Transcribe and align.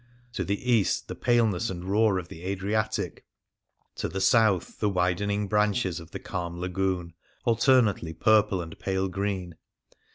To 0.33 0.43
the 0.43 0.67
east, 0.71 1.09
the 1.09 1.13
pale 1.15 1.45
ness 1.45 1.69
and 1.69 1.83
roar 1.85 2.17
of 2.17 2.27
the 2.27 2.43
Adriatic... 2.43 3.23
to 3.97 4.09
the 4.09 4.19
south, 4.19 4.79
the 4.79 4.89
widening 4.89 5.47
branches 5.47 5.99
of 5.99 6.09
the 6.09 6.17
calm 6.17 6.59
Lagoon, 6.59 7.13
alternately 7.45 8.13
purple 8.13 8.63
and 8.63 8.79
pale 8.79 9.09
green. 9.09 9.57